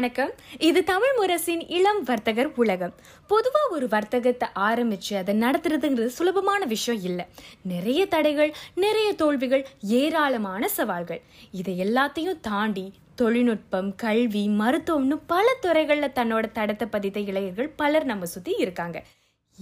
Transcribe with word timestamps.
வணக்கம். 0.00 0.30
இது 0.58 0.84
தமிழ் 0.84 1.16
முரசின் 1.20 1.64
இளம் 1.68 2.02
வர்த்தகர் 2.02 2.52
உலகம். 2.56 2.94
பொதுவா 3.30 3.70
ஒரு 3.70 3.88
வர்த்தகத்தை 3.88 4.48
ஆரம்பிச்சு 4.54 5.14
அதை 5.14 5.40
நடத்துறதுங்கிறது 5.40 6.06
சுலபமான 6.06 6.64
விஷயம் 6.64 7.02
இல்ல. 7.02 7.26
நிறைய 7.62 8.06
தடைகள் 8.06 8.54
நிறைய 8.74 9.12
தோல்விகள் 9.12 9.66
ஏராளமான 9.80 10.68
சவால்கள். 10.68 11.22
இதை 11.50 11.80
எல்லாத்தையும் 11.80 12.40
தாண்டி 12.40 12.92
தொழில்நுட்பம் 13.14 13.94
கல்வி 13.94 14.48
மருத்துவம்னு 14.48 15.20
பல 15.26 15.56
துறைகள்ல 15.62 16.10
தன்னோட 16.14 16.44
தடத்தை 16.52 16.84
பதித்த 16.90 17.20
இளைஞர்கள் 17.20 17.68
பலர் 17.68 18.04
நம்ம 18.04 18.24
சுத்தி 18.24 18.54
இருக்காங்க. 18.58 19.04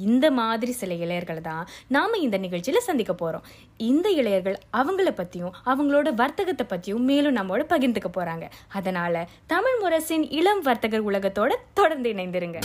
இந்த 0.06 0.26
மாதிரி 0.38 0.72
சில 0.80 0.94
இளையர்களை 1.04 1.42
தான் 1.48 1.64
நாம் 1.96 2.16
இந்த 2.26 2.36
நிகழ்ச்சியில் 2.44 2.86
சந்திக்க 2.88 3.12
போகிறோம் 3.12 3.46
இந்த 3.90 4.08
இளையர்கள் 4.20 4.56
அவங்கள 4.80 5.10
பற்றியும் 5.20 5.56
அவங்களோட 5.72 6.08
வர்த்தகத்தை 6.22 6.66
பற்றியும் 6.66 7.06
மேலும் 7.10 7.36
நம்மோட 7.38 7.64
பகிர்ந்துக்க 7.72 8.10
போகிறாங்க 8.18 8.46
அதனால் 8.80 9.20
தமிழ் 9.54 9.78
முரசின் 9.82 10.26
இளம் 10.38 10.62
வர்த்தகர் 10.68 11.08
உலகத்தோட 11.10 11.50
தொடர்ந்து 11.80 12.10
இணைந்திருங்க. 12.14 12.60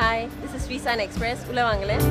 Hi 0.00 0.26
this 0.40 0.56
is 0.58 0.66
Srisun 0.66 1.04
Express 1.06 1.46
உள்ள 1.50 1.62
வாங்களேன். 1.70 2.04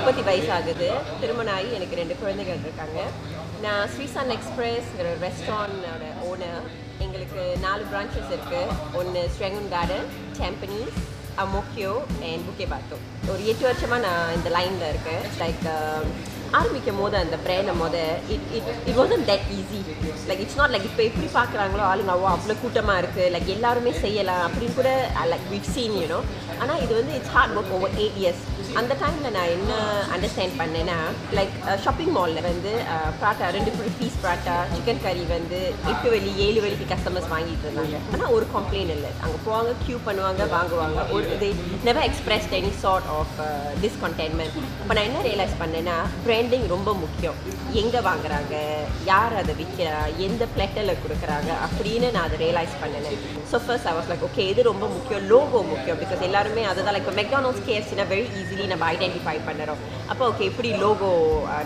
முப்பத்தி 0.00 0.22
வயசு 0.28 0.50
ஆகுது 0.56 0.86
திருமணம் 1.22 1.54
ஆகி 1.54 1.70
எனக்கு 1.78 1.98
ரெண்டு 2.00 2.14
குழந்தைகள் 2.20 2.62
இருக்காங்க. 2.66 3.00
நான் 3.64 3.82
ஸ்ரீசான் 3.92 4.32
எக்ஸ்பிரஸ்ங்கிற 4.34 5.08
ரெஸ்டாரண்டோட 5.24 6.04
ஓனர் 6.28 6.62
எங்களுக்கு 7.04 7.42
நாலு 7.64 7.82
பிரான்ச்சஸ் 7.90 8.32
இருக்குது 8.34 8.74
ஒன்று 9.00 9.22
Serangoon 9.34 9.70
garden 9.74 10.08
Tampines 10.38 10.80
Ang Mo Kio 11.44 11.92
and 12.28 12.46
Bukit 12.46 12.66
Batok 12.72 12.96
ஒரு 13.32 13.42
எட்டு 13.52 13.64
வருஷமாக 13.68 14.00
நான் 14.06 14.34
இந்த 14.38 14.48
லைனில் 14.56 14.90
இருக்கேன். 14.92 15.22
லைக் 15.42 15.62
um, 15.74 16.06
ஆரம்பிக்கும் 16.58 17.00
போது 17.02 17.16
அந்த 17.22 17.36
பிராண்டை 17.44 17.74
போத 17.80 17.96
it 18.34 18.46
it 18.58 18.70
it 18.88 18.98
wasn't 19.00 19.24
that 19.30 19.46
easy 19.58 19.80
like 20.28 20.42
it's 20.44 20.58
not 20.60 20.72
like 20.74 20.86
இப்போ 20.90 21.02
எப்படி 21.08 21.28
பார்க்குறாங்களோ 21.38 21.84
ஆளுங்க 21.90 22.12
அவ்வளோ 22.14 22.30
அவ்வளோ 22.36 22.56
கூட்டமாக 22.62 23.00
இருக்குது 23.02 23.28
லைக் 23.34 23.50
எல்லாருமே 23.56 23.92
செய்யலாம். 24.04 24.44
அப்படின்னு 24.46 24.78
கூட 24.80 24.92
லைக் 25.32 25.46
விட் 25.54 25.70
சீன் 25.74 25.96
யூனோ 26.00 26.20
ஆனால் 26.62 26.80
இது 26.84 26.92
வந்து 27.00 27.12
it's 27.18 27.34
hard 27.36 27.54
work 27.58 27.74
over 27.76 27.94
eight 28.02 28.18
years 28.22 28.42
அந்த 28.80 28.92
டைமில் 29.02 29.34
நான் 29.36 29.52
என்ன 29.54 29.70
அண்டர்ஸ்டாண்ட் 30.14 30.54
பண்ணேன்னா 30.60 30.96
லைக் 31.38 31.54
ஷாப்பிங் 31.84 32.12
மாலில் 32.16 32.46
வந்து 32.48 32.72
uh, 32.94 33.08
ப்ராட்டா 33.20 33.46
ரெண்டு 33.56 33.70
பீஸ் 34.00 34.18
பராட்டா 34.24 34.56
சிக்கன் 34.74 35.02
கறி 35.06 35.24
வந்து 35.34 35.58
எட்டு 35.92 36.08
வழி 36.14 36.30
ஏழு 36.46 36.58
வழிக்கு 36.64 36.86
கஸ்டமர்ஸ் 36.92 37.30
வாங்கிட்டு 37.34 37.66
இருந்தாங்க. 37.66 37.96
ஆனால் 38.12 38.34
ஒரு 38.36 38.46
கம்ப்ளைண்ட் 38.56 38.92
இல்லை. 38.96 39.10
அங்கே 39.22 39.38
போவாங்க 39.46 39.72
க்யூ 39.84 39.96
பண்ணுவாங்க 40.08 40.42
வாங்குவாங்க. 40.56 41.00
ஒரு 41.16 41.26
இது 41.36 41.48
never 41.88 42.06
expressed 42.08 42.54
any 42.60 42.72
sort 42.84 43.08
of 43.18 43.34
discontentment 43.84 44.56
இப்போ 44.82 44.94
நான் 44.98 45.08
என்ன 45.10 45.22
ரியலைஸ் 45.28 45.56
பண்ணேன்னா 45.62 45.96
பிராண்டிங் 46.40 46.70
ரொம்ப 46.72 46.90
முக்கியம். 47.00 47.38
எங்கே 47.80 48.00
வாங்குறாங்க? 48.06 48.54
யார் 49.08 49.34
அதை 49.40 49.52
விற்கிறா 49.58 49.96
எந்த 50.26 50.42
பிளேட்டரில் 50.52 51.00
கொடுக்குறாங்க? 51.02 51.50
அப்படின்னு 51.66 52.06
நான் 52.14 52.26
அதை 52.28 52.36
ரியலைஸ் 52.42 52.76
பண்ணினேன் 52.82 53.18
so 53.50 53.56
first 53.64 53.88
I 53.90 53.92
was 53.96 54.08
like 54.10 54.24
okay 54.28 54.44
இது 54.52 54.62
ரொம்ப 54.68 54.86
முக்கியம்? 54.94 55.24
லோகோ 55.32 55.60
முக்கியம். 55.72 55.98
பிகாஸ் 56.02 56.22
எல்லாருமே 56.28 56.62
அதுதான் 56.70 56.94
லைக் 56.96 57.10
மெக்டானல்ஸ் 57.18 57.60
கேஎஃப்சினா 57.66 58.06
வெரி 58.12 58.24
ஈஸிலி 58.42 58.66
நம்ம 58.72 58.86
ஐடென்டிஃபை 58.94 59.36
பண்ணுறோம். 59.48 59.82
அப்போ 60.12 60.22
ஓகே 60.30 60.46
இப்படி 60.50 60.70
லோகோ 60.84 61.10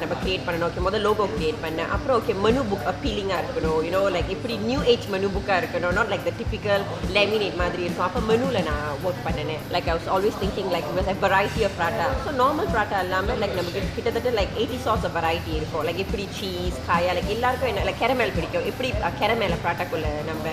நம்ம 0.02 0.16
கிரியேட் 0.24 0.44
பண்ணணும்? 0.48 0.66
ஓகே 0.70 0.82
முதல் 0.88 1.04
லோகோ 1.08 1.26
கிரியேட் 1.36 1.60
பண்ணேன். 1.66 1.92
அப்புறம் 1.96 2.16
ஓகே 2.20 2.36
மெனு 2.46 2.64
புக் 2.72 2.88
அப்பீலிங்காக 2.92 3.38
இருக்கணும். 3.44 3.78
யூனோ 3.88 4.02
லைக் 4.16 4.32
இப்படி 4.36 4.56
நியூ 4.70 4.80
ஏஜ் 4.94 5.06
மெனு 5.14 5.30
புக்காக 5.36 5.60
இருக்கணும்? 5.62 5.94
Not 6.00 6.12
like 6.14 6.26
the 6.30 6.34
typical 6.40 6.84
laminate 7.18 7.60
மாதிரி 7.62 7.84
இருக்கும். 7.86 8.08
அப்போ 8.08 8.22
மெனுவில் 8.32 8.66
நான் 8.70 8.84
ஒர்க் 9.06 9.22
பண்ணினேன். 9.28 9.62
Like 9.76 9.88
I 9.92 9.96
was 9.98 10.10
always 10.16 10.40
thinking 10.42 10.72
like 10.76 10.90
variety 11.26 11.64
of 11.70 11.78
prata 11.80 12.08
so 12.26 12.36
normal 12.42 12.70
prata 12.74 12.98
இல்லாமல் 13.06 13.40
லைக் 13.44 13.56
நமக்கு 13.62 13.80
கிட்டத்தட்ட 13.96 14.36
like 14.40 14.52
eighty 14.64 14.78
sorts 14.84 15.06
of 15.06 15.16
variety 15.16 15.52
இருக்கும். 15.56 15.82
லைக் 15.86 16.02
எப்படி 16.04 16.24
சீஸ் 16.38 16.76
காயா 16.88 17.12
லைக் 17.16 17.34
எல்லாருக்கும் 17.36 17.70
என்ன 17.70 17.82
லைக் 17.88 18.02
கெரமேல் 18.02 18.36
பிடிக்கும். 18.36 18.68
எப்படி 18.70 18.90
கெரமேல 19.22 19.56
ப்ராட்டாக்குள்ளே 19.64 20.12
நம்ம 20.30 20.46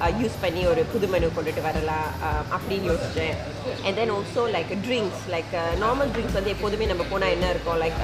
Uh, 0.00 0.08
யூஸ் 0.20 0.36
பண்ணி 0.42 0.62
ஒரு 0.70 0.82
புது 0.92 1.06
மெனு 1.10 1.26
கொண்டுட்டு 1.34 1.62
வரலாம் 1.66 2.06
uh, 2.28 2.40
அப்படின்னு 2.54 2.86
யோசித்தேன் 2.90 3.34
and 3.86 3.96
then 3.98 4.12
also 4.14 4.42
like 4.54 4.70
drinks 4.86 5.22
like 5.34 5.52
normal 5.82 6.10
drinks 6.14 6.36
வந்து 6.38 6.52
எப்போதுமே 6.54 6.86
நம்ம 6.92 7.02
போனால் 7.10 7.32
என்ன 7.34 7.46
இருக்கும்? 7.54 7.78
லைக் 7.82 7.98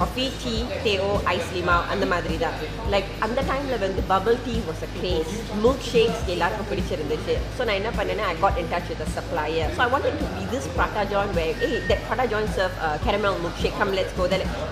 காஃபி 0.00 0.24
டீ 0.42 0.54
தேவோ 0.86 1.10
ஐஸ்லிமா 1.34 1.76
அந்த 1.92 2.06
மாதிரி 2.12 2.36
தான். 2.44 2.56
லைக் 2.94 3.08
அந்த 3.26 3.42
டைமில் 3.50 3.78
வந்து 3.84 4.02
bubble 4.12 4.36
tea 4.48 4.56
was 4.68 4.82
a 4.88 4.90
craze 4.98 5.32
milk 5.64 5.86
shakes 5.92 6.24
எல்லாருக்கும் 6.34 6.70
பிடிச்சிருந்துச்சு. 6.72 7.36
ஸோ 7.56 7.60
நான் 7.68 7.78
என்ன 7.80 7.92
பண்ணேன்னா 7.98 8.26
I 8.32 8.36
got 8.44 8.60
in 8.64 8.70
touch 8.74 8.90
with 8.92 9.14
supplier 9.18 9.72
so 9.78 9.82
I 9.86 9.88
want 9.94 10.10
to 10.22 10.28
be 10.36 10.44
this 10.54 10.68
butter 10.80 11.04
join 11.14 11.34
way 11.40 11.46
a 11.68 11.70
that 11.92 12.04
butter 12.10 12.26
join 12.34 12.52
serve 12.58 12.76
caramel 13.06 13.40
milk 13.46 13.62
shake 13.64 13.78
come 13.82 13.94
let's 14.00 14.16
go 14.20 14.28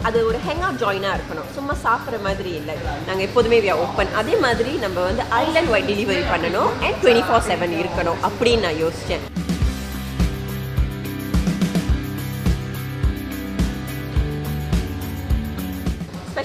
அது 0.08 0.18
ஒரு 0.30 0.40
hang 0.48 0.62
out 0.66 0.82
ஜாயினாக 0.84 1.16
இருக்கணும். 1.20 1.48
சும்மா 1.58 1.76
சாப்பிட்ற 1.86 2.20
மாதிரி 2.28 2.52
இல்லை. 2.60 2.76
நாங்கள் 3.08 3.26
எப்போதுமே 3.30 3.60
வி 3.66 3.72
ஓப்பன் 3.86 4.14
அதே 4.22 4.36
மாதிரி 4.46 4.74
நம்ம 4.86 4.98
வந்து 5.08 5.24
ஐலண்ட் 5.42 5.72
வைட் 5.74 5.90
டெலிவரி 5.94 6.24
பண்ணணும். 6.34 6.55
அண்ட் 6.84 6.98
டுவெண்ட்டி 7.02 7.26
ஃபோர் 7.28 7.46
செவன் 7.48 7.74
இருக்கணும் 7.78 8.22
அப்படின்னு 8.22 8.60
நான் 8.60 8.80
யோசித்தேன் 8.80 9.24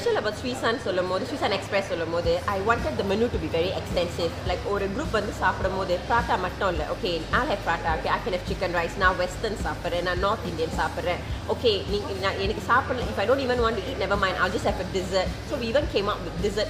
ஸ்பெஷல் 0.02 0.24
அபவுட் 0.24 0.40
ஸ்வீசான் 0.42 0.82
சொல்லும் 0.84 1.08
போது 1.08 1.26
ஸ்வீசான் 1.26 1.52
எக்ஸ்பிரஸ் 1.52 1.88
சொல்லும் 1.88 2.12
போது 2.12 2.40
I 2.46 2.60
wanted 2.60 2.96
the 2.98 3.04
menu 3.04 3.30
to 3.32 3.38
be 3.38 3.58
very 3.58 3.72
extensive 3.80 4.30
like 4.48 4.64
ஒரு 4.66 4.86
குரூப் 4.88 5.12
வந்து 5.12 5.32
சாப்பிடும் 5.32 5.78
போது 5.78 6.00
ப்ராட்டா 6.10 6.40
மட்டும் 6.40 6.70
இல்லை. 6.70 6.86
Okay 6.86 7.22
I 7.32 7.48
have 7.48 7.62
prata 7.68 7.92
okay 7.96 8.08
I 8.08 8.20
can 8.26 8.40
chicken 8.50 8.76
rice 8.76 8.98
நான் 8.98 9.18
வெஸ்டர்ன் 9.18 9.58
சாப்பிட்றேன். 9.66 10.02
நான் 10.02 10.20
நார்த் 10.20 10.46
இந்தியன் 10.46 10.72
சாப்பிட்றேன். 10.78 11.22
ஓகே 11.50 11.90
நீங்கள் 11.90 12.16
நான் 12.16 12.40
எனக்கு 12.40 12.64
சாப்பிடல. 12.74 13.06
If 13.12 13.20
I 13.20 13.30
don't 13.30 13.44
even 13.46 13.64
want 13.64 13.80
eat 13.90 13.98
never 13.98 14.18
mind 14.18 14.38
all 14.38 14.52
just 14.52 14.70
have 14.70 14.82
a 14.86 14.90
dessert. 14.96 15.30
So 15.50 15.58
we 15.58 15.64
even 15.64 15.86
came 15.94 16.10
up 16.14 16.20
with 16.26 16.46
dessert 16.46 16.68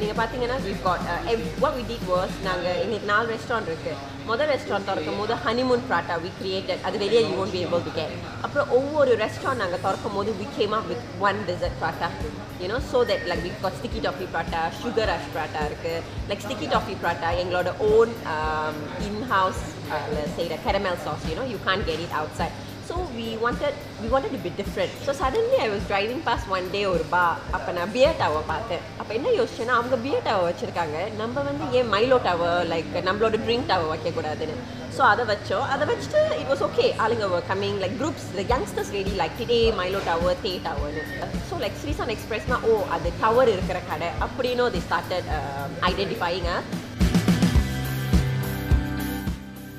நீங்கள் 0.00 0.24
பார்த்தீங்கன்னா 0.24 0.58
we 0.66 0.82
got 0.82 1.00
uh, 1.00 1.30
ev- 1.30 1.54
what 1.60 1.72
we 1.78 1.84
நாங்கள் 2.42 2.74
எங்களுக்கு 2.74 3.06
நாலு 3.06 3.34
ரெஸ்டாரண்ட் 3.34 3.70
இருக்குது 3.70 4.13
முதல் 4.28 4.50
ரெஸ்டாரண்ட் 4.52 4.88
திறக்கும் 4.88 5.18
போது 5.20 5.34
ஹனிமூன் 5.44 5.82
ப்ராட்டா 5.88 6.14
வி 6.22 6.30
கிரியேட்டட் 6.38 6.84
அது 6.86 6.96
வெளியே 7.02 7.20
you 7.24 7.34
won't 7.42 7.54
be 7.54 7.60
able 7.64 7.82
to 7.86 7.92
get 7.98 8.14
அப்புறம் 8.44 8.70
ஒவ்வொரு 8.78 9.12
ரெஸ்டாரண்ட் 9.22 9.62
நாங்கள் 9.62 9.82
திறக்கும் 9.84 10.16
போது 10.18 10.32
we 10.38 10.46
came 10.56 10.76
with 10.90 11.04
one 11.28 11.40
dessert 11.48 11.76
prata 11.82 12.08
you know 12.62 12.78
so 12.90 13.00
that 13.10 13.24
like 13.30 13.44
big 13.46 13.78
sticky 13.78 14.00
toffee 14.06 14.28
prata 14.34 14.60
sugar 14.80 15.12
ash 15.16 15.30
prata 15.34 15.62
இருக்குது 15.68 16.02
லைக் 16.30 16.44
ஸ்டிக்கி 16.46 16.68
டாஃபி 16.74 16.96
ப்ராட்டா 17.02 17.30
எங்களோட 17.42 17.72
own 17.90 18.14
in-house 19.08 19.64
செய்கிற 20.36 20.56
caramel 20.66 21.02
sauce 21.06 21.26
you know 21.30 21.44
you 21.52 21.58
can 21.68 21.84
get 21.88 22.04
it 22.06 22.16
outside 22.40 22.56
so 22.88 22.94
we 23.16 23.26
wanted 23.42 23.74
we 24.02 24.08
wanted 24.14 24.32
to 24.36 24.40
be 24.46 24.50
different. 24.60 24.92
So 25.04 25.10
suddenly 25.20 25.58
I 25.66 25.68
was 25.74 25.82
driving 25.90 26.20
past 26.28 26.44
one 26.54 26.66
day 26.74 26.82
ஒரு 26.94 27.04
பா 27.14 27.24
அப்போ 27.56 27.70
நான் 27.78 27.92
pier 27.94 28.18
tower 28.22 28.48
பார்த்தேன். 28.52 28.82
அப்போ 29.00 29.12
என்ன 29.18 29.28
யோசிச்சேன்னா 29.40 29.74
அவங்க 29.80 29.96
பியர் 30.06 30.26
டவர் 30.28 30.48
வச்சுருக்காங்க. 30.48 30.98
நம்ம 31.20 31.42
வந்து 31.48 31.64
ஏன் 31.78 31.90
மைலோ 31.94 32.18
டவர் 32.28 32.66
லைக் 32.72 32.94
நம்மளோட 33.08 33.38
ட்ரிங்க் 33.46 33.68
டவர் 33.72 33.92
வைக்கக்கூடாதுன்னு. 33.94 34.56
ஸோ 34.96 35.02
அதை 35.12 35.24
வச்சோம். 35.32 35.66
அதை 35.74 35.84
வச்சுட்டு 35.90 36.20
இட் 36.40 36.50
வாஸ் 36.52 36.64
ஓகே 36.68 36.84
ஆளுங்க 37.04 37.40
coming 37.50 37.78
like 37.84 37.96
groups 38.02 38.28
like 38.38 38.52
youngsters 38.54 38.92
ready 38.98 39.14
like 39.22 39.36
today 39.40 39.60
Milo 39.80 40.00
tower 40.10 40.40
the 40.46 40.52
டவர்னு 40.66 41.04
so 41.50 41.56
like 41.64 41.78
ஸ்ரீசான் 41.82 42.14
எக்ஸ்பிரஸ்னா 42.16 42.58
ஓ 42.70 42.74
அது 42.96 43.10
டவர் 43.24 43.52
இருக்கிற 43.56 43.80
கடை. 43.90 44.10
அப்படின்னு 44.26 44.66
தி 44.76 44.82
ஸ்டார்டட் 44.88 45.30
ஐடென்டிஃபைங்க 45.90 46.50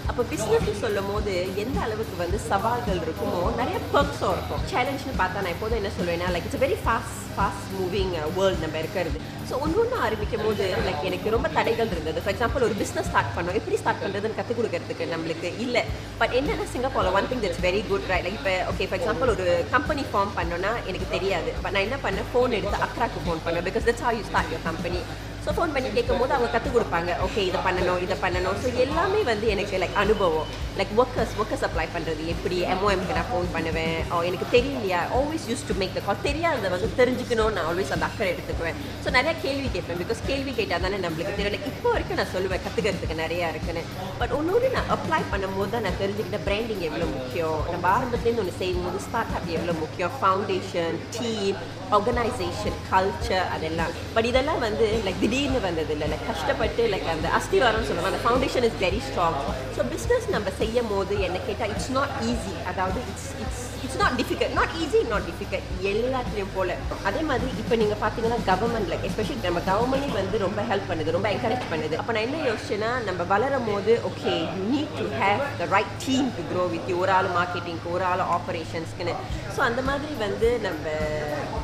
அப்போ 0.09 0.23
பிஸ்னஸ் 0.31 0.81
சொல்லும் 0.81 1.07
போது 1.11 1.31
எந்த 1.61 1.77
அளவுக்கு 1.85 2.15
வந்து 2.23 2.37
சவால்கள் 2.49 2.99
இருக்குமோ 3.05 3.39
நிறைய 3.59 3.77
பர்க்ஸும் 3.93 4.33
இருக்கும். 4.35 4.61
சேலஞ்ச்னு 4.71 5.13
பார்த்தா 5.21 5.43
நான் 5.43 5.53
எப்போதும் 5.55 5.79
என்ன 5.79 5.91
சொல்லுவேன்னா 5.97 6.27
like 6.35 6.45
it's 6.49 6.61
very 6.63 6.77
fast 6.83 7.17
fast 7.37 7.71
moving 7.79 8.13
world 8.37 8.63
நம்ம 8.65 8.77
இருக்கிறது. 8.83 9.19
ஸோ 9.49 9.59
ஒன்று 9.65 9.79
ஒன்று 9.83 9.97
ஆரம்பிக்கும் 10.05 10.45
போது 10.47 10.65
லைக் 10.87 11.07
எனக்கு 11.09 11.33
ரொம்ப 11.35 11.49
தடைகள் 11.57 11.91
இருந்தது. 11.95 12.21
ஃபார் 12.23 12.33
எக்ஸாம்பிள் 12.35 12.65
ஒரு 12.67 12.77
பிஸ்னஸ் 12.81 13.09
ஸ்டார்ட் 13.11 13.33
பண்ணோம் 13.37 13.57
எப்படி 13.59 13.79
ஸ்டார்ட் 13.81 14.01
பண்ணுறதுன்னு 14.05 14.39
கற்றுக் 14.39 14.59
கொடுக்கறதுக்கு 14.59 15.11
நம்மளுக்கு 15.13 15.51
இல்லை. 15.65 15.83
பட் 16.21 16.35
என்னென்ன 16.39 16.67
சிங்கப்பூரில் 16.75 17.17
one 17.19 17.29
thing 17.31 17.45
it's 17.49 17.63
very 17.67 17.83
good 17.91 18.09
right 18.13 18.25
like 18.27 18.39
இப்போ 18.41 18.55
ஓகே 18.73 18.87
ஃபார் 18.89 18.99
எக்ஸாம்பிள் 19.01 19.31
ஒரு 19.35 19.47
கம்பெனி 19.75 20.05
ஃபார்ம் 20.13 20.33
பண்ணோன்னா 20.39 20.73
எனக்கு 20.89 21.09
தெரியாது. 21.15 21.51
பட் 21.63 21.75
நான் 21.77 21.87
என்ன 21.89 21.99
பண்ணேன்? 22.07 22.29
ஃபோன் 22.33 22.57
எடுத்து 22.59 22.83
அக்ராக்கு 22.87 23.25
ஃபோன் 23.27 23.41
பண்ணேன். 23.47 23.65
Because 23.69 23.87
that's 23.89 24.05
how 24.07 24.13
you 24.19 24.25
start 24.31 24.53
your 24.55 24.63
company 24.69 25.01
so 25.45 25.51
phone 25.55 25.73
பண்ணி 25.73 25.89
கேட்கும் 25.95 26.21
போது 26.21 26.33
அவங்க 26.35 26.49
கற்றுக் 26.53 26.75
கொடுப்பாங்க. 26.75 27.11
ஓகே 27.25 27.41
இதை 27.49 27.59
பண்ணணும் 27.65 27.99
இதை 28.05 28.15
பண்ணணும். 28.23 28.55
ஸோ 28.61 28.67
எல்லாமே 28.85 29.19
வந்து 29.31 29.47
எனக்கு 29.55 29.75
லைக் 29.83 29.97
அனுபவம். 30.03 30.47
லைக் 30.79 30.93
ஒர்க்கர்ஸ் 31.01 31.33
ஒர்க்கர்ஸ் 31.41 31.65
அப்ளை 31.67 31.85
பண்ணுறது 31.95 32.23
எப்படி? 32.33 32.57
எம்ஓஎம்க்கு 32.73 33.17
நான் 33.17 33.29
ஃபோன் 33.31 33.47
பண்ணுவேன். 33.55 33.97
ஓ 34.13 34.21
எனக்கு 34.29 34.47
தெரியலையா? 34.55 35.01
Always 35.17 35.45
use 35.51 35.65
to 35.69 35.75
make 35.81 35.93
the 35.97 36.01
call 36.07 36.23
தெரியாததை 36.29 36.71
வந்து 36.75 36.89
தெரிஞ்சுக்கணும் 37.01 37.53
நான் 37.57 37.67
ஆல்வேஸ் 37.69 37.93
அந்த 37.97 38.07
அக்கறை 38.09 38.29
எடுத்துக்குவேன். 38.33 38.79
ஸோ 39.03 39.13
நிறையா 39.17 39.35
கேள்வி 39.45 39.69
கேட்பேன். 39.75 39.99
பிகாஸ் 40.03 40.21
கேள்வி 40.31 40.53
கேட்டால் 40.59 40.83
தானே 40.87 40.99
நம்மளுக்கு 41.05 41.35
தெரியல. 41.39 41.59
இப்போ 41.71 41.87
வரைக்கும் 41.95 42.19
நான் 42.21 42.31
சொல்லுவேன் 42.35 42.63
கற்றுக்கிறதுக்கு 42.65 43.17
நிறையா 43.23 43.49
இருக்குன்னு. 43.53 43.83
பட் 44.21 44.33
ஒன்று 44.39 44.73
நான் 44.77 44.91
அப்ளை 44.97 45.21
பண்ணும்போது 45.35 45.73
தான் 45.75 45.85
நான் 45.87 45.99
தெரிஞ்சுக்கிட்ட 46.03 46.41
பிராண்டிங் 46.49 46.83
எவ்வளோ 46.89 47.07
முக்கியம்? 47.15 47.61
நம்ம 47.73 47.85
ஆரம்பத்துலேருந்து 47.95 48.43
ஒன்று 48.45 48.59
செய்யும்போது 48.63 48.99
ஸ்டார்ட் 49.07 49.37
அப் 49.39 49.49
எவ்வளோ 49.57 49.75
முக்கியம்? 49.83 50.13
ஃபவுண்டேஷன் 50.19 50.97
டீம் 51.17 51.57
ஆர்கனைசேஷன் 51.95 52.77
கல்ச்சர் 52.91 53.47
அதெல்லாம். 53.55 53.91
பட் 54.17 54.27
இதெல்லாம் 54.31 54.61
வந்து 54.67 54.85
லைக் 55.07 55.23
திடீர்னு 55.35 55.61
வந்தது 55.65 55.91
இல்லை. 55.93 56.07
லைக் 56.11 56.27
கஷ்டப்பட்டு 56.29 56.81
லைக் 56.91 57.07
அந்த 57.13 57.27
அஸ்திவாரம்னு 57.37 57.87
சொல்லுவாங்க 57.87 58.09
அந்த 58.11 58.19
foundation 58.25 58.65
is 58.67 58.77
very 58.83 58.99
strong 59.07 59.39
so 59.75 59.81
business 59.93 60.27
நம்ம 60.35 60.51
செய்யும் 60.59 60.89
போது 60.91 61.13
என்ன 61.27 61.37
கேட்டால் 61.47 61.71
இட்ஸ் 61.73 61.89
நாட் 61.97 62.13
ஈஸி 62.29 62.53
அதாவது 62.71 62.99
it's 63.11 63.27
it's 63.43 63.63
it's 63.85 63.97
not 64.03 64.15
difficult 64.21 64.55
not 64.59 64.73
easy 64.83 65.01
not 65.11 65.27
difficult 65.31 65.67
எல்லாத்துலேயும் 65.91 66.53
போல. 66.55 66.77
அதே 67.09 67.21
மாதிரி 67.31 67.51
இப்போ 67.63 67.75
நீங்கள் 67.81 68.01
பார்த்தீங்கன்னா 68.03 68.39
கவர்மெண்ட் 68.51 68.89
லைக் 68.93 69.05
எஸ்பெஷலி 69.09 69.37
நம்ம 69.47 69.65
கவர்மெண்ட்டே 69.71 70.13
வந்து 70.21 70.39
ரொம்ப 70.45 70.63
ஹெல்ப் 70.71 70.89
பண்ணுது 70.93 71.17
ரொம்ப 71.17 71.29
என்கரேஜ் 71.35 71.67
பண்ணுது. 71.73 71.97
அப்போ 72.01 72.13
நான் 72.17 72.27
என்ன 72.29 72.39
யோசிச்சேன்னா 72.49 72.93
நம்ம 73.09 73.21
வளரும் 73.33 73.69
போது 73.73 73.93
okay 74.11 74.33
you 74.55 74.63
need 74.73 74.97
to 75.01 75.07
have 75.21 75.45
the 75.61 75.69
right 75.75 75.93
team 76.07 76.33
to 76.39 76.45
grow 76.53 76.65
with 76.75 76.91
ஒரு 77.03 77.13
ஆள் 77.19 77.31
மார்க்கெட்டிங்க்கு 77.39 77.93
ஒரு 77.97 78.05
ஆள் 78.13 78.25
ஆப்ரேஷன்ஸ்க்குன்னு 78.39 79.15
ஸோ 79.57 79.61
அந்த 79.69 79.83
மாதிரி 79.91 80.15
வந்து 80.25 80.51
நம்ம 80.67 80.97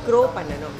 க்ரோ 0.08 0.22
பண்ணணும். 0.38 0.78